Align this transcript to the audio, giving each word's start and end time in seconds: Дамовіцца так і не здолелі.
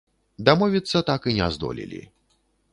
Дамовіцца 0.47 1.03
так 1.11 1.29
і 1.33 1.37
не 1.43 1.51
здолелі. 1.59 2.03